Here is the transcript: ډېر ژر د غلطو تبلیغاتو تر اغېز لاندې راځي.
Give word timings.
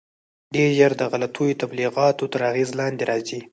ډېر 0.53 0.69
ژر 0.77 0.91
د 0.97 1.01
غلطو 1.11 1.45
تبلیغاتو 1.61 2.25
تر 2.33 2.41
اغېز 2.49 2.69
لاندې 2.79 3.03
راځي. 3.09 3.41